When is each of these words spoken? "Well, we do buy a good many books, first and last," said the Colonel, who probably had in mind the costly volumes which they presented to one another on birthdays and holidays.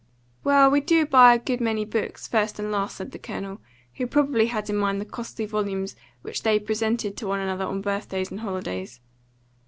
"Well, 0.43 0.71
we 0.71 0.81
do 0.81 1.05
buy 1.05 1.35
a 1.35 1.37
good 1.37 1.61
many 1.61 1.85
books, 1.85 2.27
first 2.27 2.57
and 2.57 2.71
last," 2.71 2.95
said 2.97 3.11
the 3.11 3.19
Colonel, 3.19 3.61
who 3.97 4.07
probably 4.07 4.47
had 4.47 4.67
in 4.67 4.75
mind 4.75 4.99
the 4.99 5.05
costly 5.05 5.45
volumes 5.45 5.95
which 6.23 6.41
they 6.41 6.57
presented 6.59 7.15
to 7.17 7.27
one 7.27 7.39
another 7.39 7.65
on 7.65 7.81
birthdays 7.83 8.31
and 8.31 8.39
holidays. 8.39 8.99